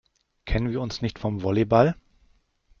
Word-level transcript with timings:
Kennen 0.45 0.71
wir 0.71 0.81
uns 0.81 1.03
nicht 1.03 1.19
vom 1.19 1.43
Volleyball? 1.43 1.95